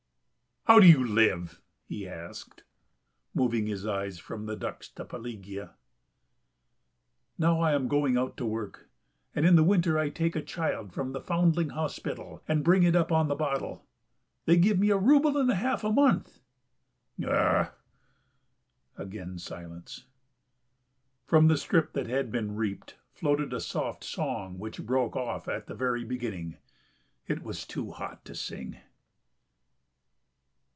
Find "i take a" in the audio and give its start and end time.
9.97-10.41